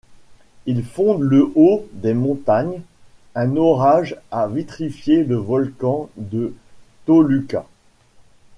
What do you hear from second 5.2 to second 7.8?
le volcan de Tolucca.